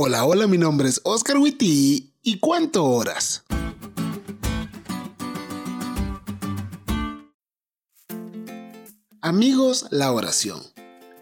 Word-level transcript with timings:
Hola, 0.00 0.24
hola, 0.26 0.46
mi 0.46 0.58
nombre 0.58 0.88
es 0.88 1.00
Oscar 1.02 1.38
Witty. 1.38 2.14
¿Y 2.22 2.38
cuánto 2.38 2.84
horas? 2.84 3.42
Amigos, 9.20 9.86
la 9.90 10.12
oración. 10.12 10.60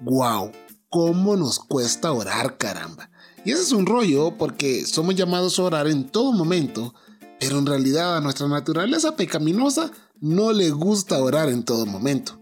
¡Wow! 0.00 0.50
¿Cómo 0.90 1.36
nos 1.36 1.60
cuesta 1.60 2.10
orar, 2.10 2.58
caramba? 2.58 3.10
Y 3.44 3.52
ese 3.52 3.62
es 3.62 3.70
un 3.70 3.86
rollo 3.86 4.36
porque 4.36 4.84
somos 4.86 5.14
llamados 5.14 5.56
a 5.60 5.62
orar 5.62 5.86
en 5.86 6.08
todo 6.08 6.32
momento, 6.32 6.94
pero 7.38 7.58
en 7.58 7.66
realidad 7.66 8.16
a 8.16 8.20
nuestra 8.20 8.48
naturaleza 8.48 9.14
pecaminosa 9.14 9.92
no 10.20 10.52
le 10.52 10.70
gusta 10.70 11.22
orar 11.22 11.48
en 11.48 11.62
todo 11.62 11.86
momento. 11.86 12.40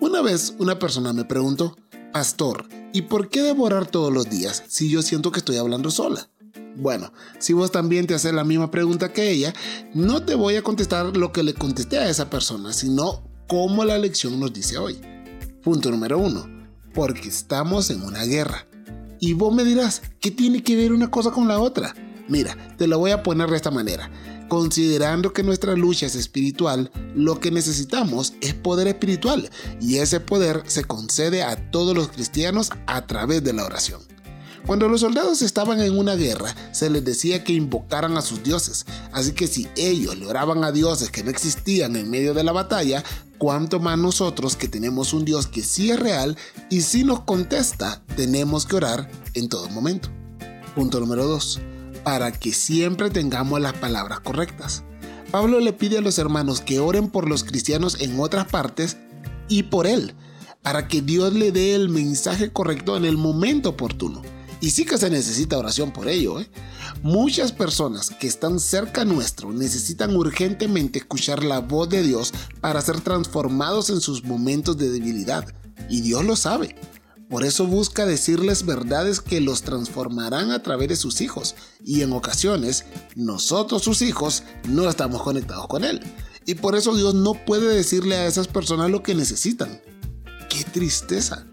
Una 0.00 0.22
vez 0.22 0.54
una 0.58 0.78
persona 0.78 1.12
me 1.12 1.26
preguntó, 1.26 1.76
Pastor, 2.14 2.66
¿y 2.96 3.02
por 3.02 3.28
qué 3.28 3.42
debo 3.42 3.64
orar 3.64 3.86
todos 3.86 4.10
los 4.10 4.30
días 4.30 4.62
si 4.68 4.88
yo 4.88 5.02
siento 5.02 5.30
que 5.30 5.40
estoy 5.40 5.58
hablando 5.58 5.90
sola? 5.90 6.30
Bueno, 6.76 7.12
si 7.38 7.52
vos 7.52 7.70
también 7.70 8.06
te 8.06 8.14
haces 8.14 8.32
la 8.32 8.42
misma 8.42 8.70
pregunta 8.70 9.12
que 9.12 9.30
ella, 9.30 9.52
no 9.92 10.22
te 10.22 10.34
voy 10.34 10.56
a 10.56 10.62
contestar 10.62 11.14
lo 11.14 11.30
que 11.30 11.42
le 11.42 11.52
contesté 11.52 11.98
a 11.98 12.08
esa 12.08 12.30
persona, 12.30 12.72
sino 12.72 13.22
como 13.48 13.84
la 13.84 13.98
lección 13.98 14.40
nos 14.40 14.50
dice 14.50 14.78
hoy. 14.78 14.98
Punto 15.62 15.90
número 15.90 16.18
uno, 16.18 16.48
porque 16.94 17.28
estamos 17.28 17.90
en 17.90 18.02
una 18.02 18.24
guerra. 18.24 18.66
Y 19.20 19.34
vos 19.34 19.54
me 19.54 19.64
dirás, 19.64 20.00
¿qué 20.18 20.30
tiene 20.30 20.62
que 20.62 20.76
ver 20.76 20.94
una 20.94 21.10
cosa 21.10 21.30
con 21.30 21.48
la 21.48 21.58
otra? 21.58 21.94
Mira, 22.28 22.56
te 22.76 22.86
lo 22.86 22.98
voy 22.98 23.12
a 23.12 23.22
poner 23.22 23.48
de 23.48 23.56
esta 23.56 23.70
manera. 23.70 24.10
Considerando 24.48 25.32
que 25.32 25.42
nuestra 25.42 25.74
lucha 25.74 26.06
es 26.06 26.14
espiritual, 26.14 26.90
lo 27.14 27.40
que 27.40 27.50
necesitamos 27.50 28.34
es 28.40 28.54
poder 28.54 28.86
espiritual 28.86 29.50
y 29.80 29.98
ese 29.98 30.20
poder 30.20 30.62
se 30.66 30.84
concede 30.84 31.42
a 31.42 31.70
todos 31.70 31.96
los 31.96 32.08
cristianos 32.08 32.70
a 32.86 33.06
través 33.06 33.42
de 33.42 33.52
la 33.52 33.64
oración. 33.64 34.00
Cuando 34.64 34.88
los 34.88 35.00
soldados 35.00 35.42
estaban 35.42 35.80
en 35.80 35.96
una 35.96 36.16
guerra, 36.16 36.52
se 36.72 36.90
les 36.90 37.04
decía 37.04 37.44
que 37.44 37.52
invocaran 37.52 38.16
a 38.16 38.22
sus 38.22 38.42
dioses, 38.42 38.84
así 39.12 39.32
que 39.32 39.46
si 39.46 39.68
ellos 39.76 40.18
le 40.18 40.26
oraban 40.26 40.64
a 40.64 40.72
dioses 40.72 41.10
que 41.10 41.22
no 41.22 41.30
existían 41.30 41.94
en 41.94 42.10
medio 42.10 42.34
de 42.34 42.42
la 42.42 42.50
batalla, 42.50 43.04
cuánto 43.38 43.78
más 43.78 43.96
nosotros 43.96 44.56
que 44.56 44.66
tenemos 44.66 45.12
un 45.12 45.24
Dios 45.24 45.46
que 45.46 45.62
sí 45.62 45.90
es 45.90 46.00
real 46.00 46.36
y 46.68 46.80
si 46.80 47.04
nos 47.04 47.20
contesta, 47.20 48.02
tenemos 48.16 48.66
que 48.66 48.76
orar 48.76 49.08
en 49.34 49.48
todo 49.48 49.68
momento. 49.68 50.08
Punto 50.74 50.98
número 50.98 51.26
2. 51.26 51.60
Para 52.06 52.30
que 52.30 52.52
siempre 52.52 53.10
tengamos 53.10 53.60
las 53.60 53.72
palabras 53.72 54.20
correctas. 54.20 54.84
Pablo 55.32 55.58
le 55.58 55.72
pide 55.72 55.98
a 55.98 56.00
los 56.00 56.20
hermanos 56.20 56.60
que 56.60 56.78
oren 56.78 57.10
por 57.10 57.28
los 57.28 57.42
cristianos 57.42 58.00
en 58.00 58.20
otras 58.20 58.46
partes 58.46 58.96
y 59.48 59.64
por 59.64 59.88
él, 59.88 60.14
para 60.62 60.86
que 60.86 61.02
Dios 61.02 61.32
le 61.32 61.50
dé 61.50 61.74
el 61.74 61.88
mensaje 61.88 62.52
correcto 62.52 62.96
en 62.96 63.06
el 63.06 63.16
momento 63.16 63.70
oportuno. 63.70 64.22
Y 64.60 64.70
sí 64.70 64.84
que 64.84 64.98
se 64.98 65.10
necesita 65.10 65.58
oración 65.58 65.92
por 65.92 66.06
ello. 66.06 66.38
¿eh? 66.38 66.48
Muchas 67.02 67.50
personas 67.50 68.10
que 68.10 68.28
están 68.28 68.60
cerca 68.60 69.04
nuestro 69.04 69.52
necesitan 69.52 70.14
urgentemente 70.14 71.00
escuchar 71.00 71.42
la 71.42 71.58
voz 71.58 71.88
de 71.88 72.04
Dios 72.04 72.32
para 72.60 72.82
ser 72.82 73.00
transformados 73.00 73.90
en 73.90 74.00
sus 74.00 74.22
momentos 74.22 74.78
de 74.78 74.90
debilidad. 74.90 75.44
Y 75.90 76.02
Dios 76.02 76.24
lo 76.24 76.36
sabe. 76.36 76.76
Por 77.28 77.44
eso 77.44 77.66
busca 77.66 78.06
decirles 78.06 78.64
verdades 78.64 79.20
que 79.20 79.40
los 79.40 79.62
transformarán 79.62 80.52
a 80.52 80.62
través 80.62 80.88
de 80.88 80.96
sus 80.96 81.20
hijos. 81.20 81.56
Y 81.84 82.02
en 82.02 82.12
ocasiones, 82.12 82.84
nosotros 83.16 83.82
sus 83.82 84.00
hijos 84.02 84.44
no 84.68 84.88
estamos 84.88 85.22
conectados 85.22 85.66
con 85.66 85.84
Él. 85.84 86.00
Y 86.44 86.54
por 86.54 86.76
eso 86.76 86.94
Dios 86.94 87.14
no 87.14 87.34
puede 87.34 87.74
decirle 87.74 88.16
a 88.16 88.26
esas 88.26 88.46
personas 88.46 88.90
lo 88.90 89.02
que 89.02 89.16
necesitan. 89.16 89.80
¡Qué 90.48 90.62
tristeza! 90.62 91.46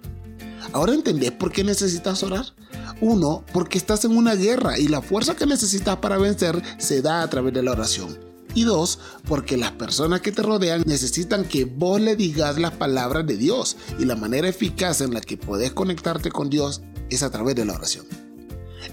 Ahora 0.73 0.93
entendés 0.93 1.31
por 1.31 1.51
qué 1.51 1.63
necesitas 1.63 2.21
orar. 2.21 2.45
Uno, 3.01 3.43
porque 3.51 3.79
estás 3.79 4.05
en 4.05 4.15
una 4.15 4.35
guerra 4.35 4.77
y 4.77 4.87
la 4.87 5.01
fuerza 5.01 5.35
que 5.35 5.47
necesitas 5.47 5.97
para 5.97 6.17
vencer 6.17 6.61
se 6.77 7.01
da 7.01 7.23
a 7.23 7.29
través 7.29 7.53
de 7.53 7.63
la 7.63 7.71
oración. 7.71 8.32
Y 8.55 8.63
dos, 8.63 8.99
porque 9.27 9.57
las 9.57 9.71
personas 9.71 10.21
que 10.21 10.31
te 10.31 10.43
rodean 10.43 10.83
necesitan 10.85 11.45
que 11.45 11.65
vos 11.65 11.99
le 11.99 12.15
digas 12.15 12.59
las 12.59 12.73
palabras 12.73 13.25
de 13.25 13.37
Dios 13.37 13.77
y 13.99 14.05
la 14.05 14.15
manera 14.15 14.47
eficaz 14.47 15.01
en 15.01 15.13
la 15.13 15.21
que 15.21 15.37
puedes 15.37 15.71
conectarte 15.71 16.29
con 16.29 16.49
Dios 16.49 16.81
es 17.09 17.23
a 17.23 17.31
través 17.31 17.55
de 17.55 17.65
la 17.65 17.73
oración. 17.73 18.05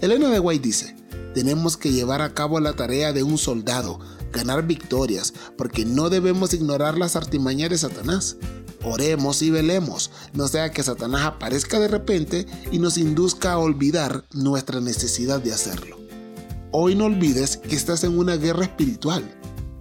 Elena 0.01 0.29
de 0.29 0.39
White 0.39 0.67
dice, 0.67 0.95
tenemos 1.35 1.77
que 1.77 1.91
llevar 1.91 2.21
a 2.21 2.33
cabo 2.33 2.59
la 2.59 2.73
tarea 2.73 3.13
de 3.13 3.23
un 3.23 3.37
soldado, 3.37 3.99
ganar 4.33 4.65
victorias, 4.65 5.33
porque 5.57 5.85
no 5.85 6.09
debemos 6.09 6.53
ignorar 6.53 6.97
las 6.97 7.15
artimañas 7.15 7.69
de 7.69 7.77
Satanás. 7.77 8.37
Oremos 8.83 9.43
y 9.43 9.51
velemos, 9.51 10.09
no 10.33 10.47
sea 10.47 10.71
que 10.71 10.81
Satanás 10.81 11.21
aparezca 11.21 11.79
de 11.79 11.87
repente 11.87 12.47
y 12.71 12.79
nos 12.79 12.97
induzca 12.97 13.53
a 13.53 13.59
olvidar 13.59 14.25
nuestra 14.33 14.81
necesidad 14.81 15.39
de 15.39 15.53
hacerlo. 15.53 15.97
Hoy 16.71 16.95
no 16.95 17.05
olvides 17.05 17.57
que 17.57 17.75
estás 17.75 18.03
en 18.03 18.17
una 18.17 18.37
guerra 18.37 18.63
espiritual. 18.63 19.23